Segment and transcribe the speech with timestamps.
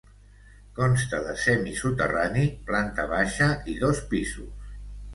[0.79, 4.79] Consta de semisoterrani, planta baixa i dos pisos.